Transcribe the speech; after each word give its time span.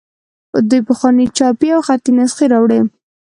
دوی 0.69 0.81
پخوانۍ 0.87 1.25
چاپي 1.37 1.67
او 1.75 1.81
خطي 1.87 2.11
نسخې 2.17 2.45
راوړي. 2.53 2.79